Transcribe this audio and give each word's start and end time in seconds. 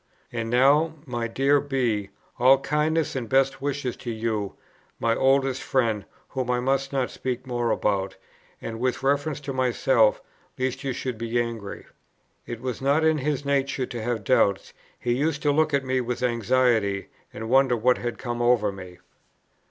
And 0.31 0.49
now, 0.49 0.95
my 1.05 1.27
dear 1.27 1.59
B., 1.61 2.09
all 2.39 2.57
kindest 2.57 3.15
and 3.15 3.29
best 3.29 3.61
wishes 3.61 3.95
to 3.97 4.09
you, 4.09 4.55
my 4.99 5.15
oldest 5.15 5.61
friend, 5.61 6.05
whom 6.29 6.49
I 6.49 6.59
must 6.59 6.91
not 6.91 7.11
speak 7.11 7.45
more 7.45 7.69
about, 7.69 8.17
and 8.59 8.79
with 8.79 9.03
reference 9.03 9.39
to 9.41 9.53
myself, 9.53 10.19
lest 10.57 10.83
you 10.83 10.91
should 10.91 11.19
be 11.19 11.39
angry." 11.39 11.85
It 12.47 12.61
was 12.61 12.81
not 12.81 13.03
in 13.05 13.19
his 13.19 13.45
nature 13.45 13.85
to 13.85 14.01
have 14.01 14.23
doubts: 14.23 14.73
he 14.99 15.13
used 15.13 15.43
to 15.43 15.51
look 15.51 15.71
at 15.71 15.85
me 15.85 16.01
with 16.01 16.23
anxiety, 16.23 17.09
and 17.31 17.47
wonder 17.47 17.77
what 17.77 17.99
had 17.99 18.17
come 18.17 18.41
over 18.41 18.71
me. 18.71 18.97